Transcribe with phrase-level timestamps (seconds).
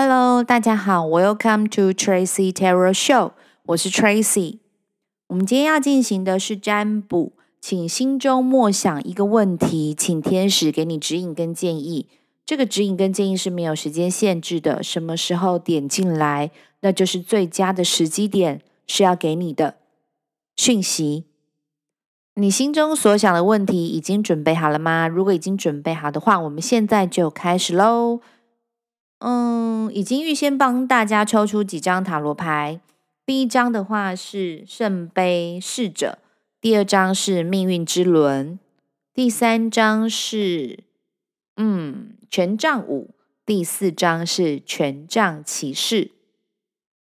[0.00, 3.32] Hello，大家好，Welcome to Tracy Tarot Show，
[3.66, 4.58] 我是 Tracy。
[5.26, 12.06] 我们今天要进行的是占卜，请心中默想一个问题，请天使给你指引跟建议。
[12.46, 16.52] 这个指引跟建议是没有时间限制的，什么时候点进来，
[16.82, 19.78] 那就是最佳的时机点，是要给你的
[20.54, 21.24] 讯息。
[22.36, 25.08] 你心中所想的问题已经准备好了吗？
[25.08, 28.20] 如果已经准备好的话，我们现在就开始喽。
[29.20, 32.80] 嗯，已经预先帮大家抽出几张塔罗牌。
[33.26, 36.18] 第一张的话是圣杯侍者，
[36.60, 38.58] 第二张是命运之轮，
[39.12, 40.84] 第三张是
[41.56, 43.10] 嗯权杖五，
[43.44, 46.12] 第四张是权杖骑士。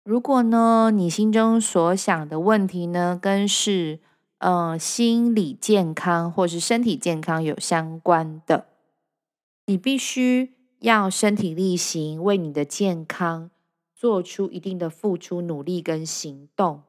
[0.02, 4.00] 如果呢，你心中所想的问题呢，跟是
[4.38, 8.66] 嗯心理健康或是身体健康有相关的，
[9.66, 10.54] 你必须。
[10.80, 13.50] 要身体力行，为你的健康
[13.94, 16.82] 做出一定的付出、努力跟行动。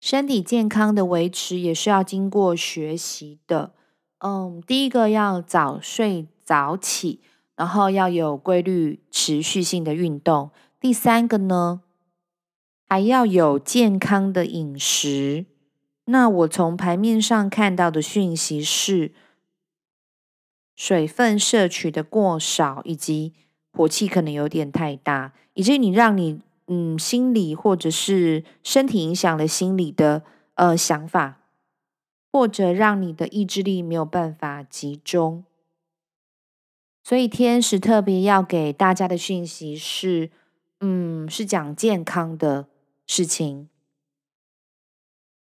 [0.00, 3.74] 身体健康的维持也是要经过学习的。
[4.18, 7.20] 嗯，第一个要早睡早起，
[7.56, 10.50] 然后要有规律、持续性的运动。
[10.80, 11.82] 第三个呢，
[12.88, 15.44] 还要有健康的饮食。
[16.06, 19.12] 那我从牌面上看到的讯息是。
[20.76, 23.32] 水分摄取的过少，以及
[23.72, 30.22] 火气可能有点太大，以至于你让你嗯心理或者是身体影响了心理的
[30.54, 31.40] 呃想法，
[32.32, 35.44] 或者让你的意志力没有办法集中。
[37.02, 40.30] 所以天使特别要给大家的讯息是，
[40.80, 42.66] 嗯，是讲健康的
[43.06, 43.68] 事情，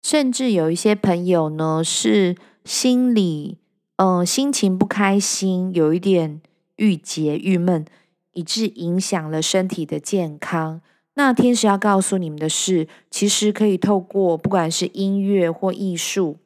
[0.02, 2.36] 甚至有一些朋友呢是
[2.66, 3.61] 心理。
[4.04, 6.42] 嗯、心情不开心，有一点
[6.78, 7.86] 郁结、郁闷，
[8.34, 10.82] 以致影响了身体的健康。
[11.14, 16.40] 那天使要告诉你们的是，其实可以透过不管是音乐或艺术，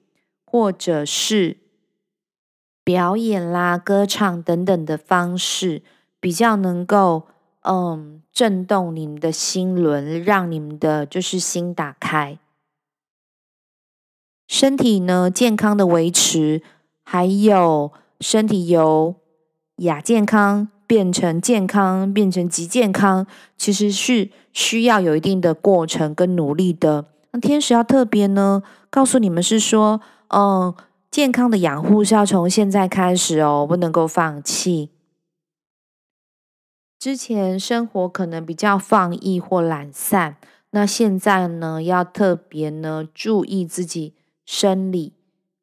[0.44, 1.56] 或者是
[2.84, 5.82] 表演啦、歌唱等等的方式，
[6.20, 7.26] 比较能够
[7.62, 12.38] 嗯震动你们的心轮，让你们的就是心打开，
[14.46, 16.62] 身体呢健康的维持。
[17.08, 19.16] 还有身体由
[19.78, 27.06] 亚健康变成健康，变成极健康，其实是需要有一定的过程跟努力的。
[27.32, 30.74] 那天使要特别呢，告诉你们是说，嗯，
[31.12, 34.90] 健康的养护是要从现在开始哦，不能够放弃。
[36.98, 40.38] 之前生活可能比较放逸或懒散，
[40.72, 45.15] 那现在呢，要特别呢注意自己生理。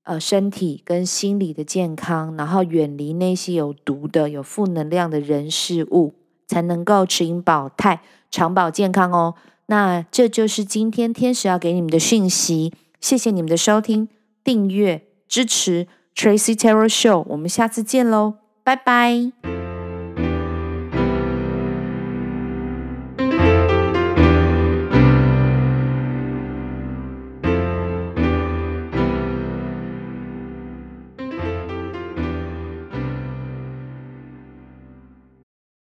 [0.05, 6.15] 呃，身体跟心理的健康，然后远离那些有毒的、有负能量的人事物，
[6.49, 9.35] 才能够持盈保泰、长保健康哦。
[9.67, 12.73] 那这就是今天天使要给你们的讯息。
[13.01, 14.09] 谢谢你们的收听、
[14.43, 15.87] 订阅、支持
[16.17, 19.52] Tracy Terror Show，我们下次见喽，拜拜。